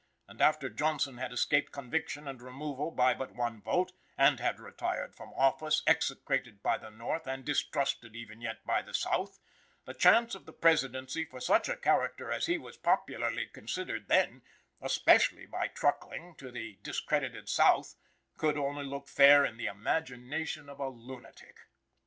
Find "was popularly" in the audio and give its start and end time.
12.57-13.45